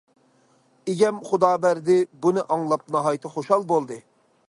[0.93, 4.05] ئىگەم خۇدابەردى بۇنى ئاڭلاپ، ناھايىتى خۇشال بولدى.